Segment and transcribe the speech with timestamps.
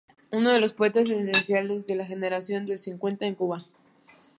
[0.31, 3.67] Es uno de los poetas esenciales de la Generación del cincuenta, en Cuba.